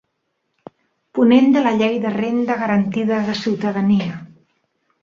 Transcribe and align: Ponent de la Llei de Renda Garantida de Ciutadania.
Ponent 1.17 1.53
de 1.57 1.63
la 1.67 1.75
Llei 1.83 1.99
de 2.07 2.15
Renda 2.17 2.59
Garantida 2.65 3.21
de 3.31 3.39
Ciutadania. 3.45 4.19